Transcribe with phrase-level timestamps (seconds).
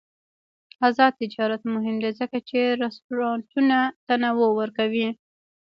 [0.87, 5.09] آزاد تجارت مهم دی ځکه چې رستورانټونه تنوع ورکوي.